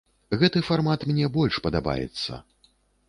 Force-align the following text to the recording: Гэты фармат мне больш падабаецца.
Гэты 0.43 0.61
фармат 0.69 1.05
мне 1.11 1.29
больш 1.37 1.59
падабаецца. 1.67 2.41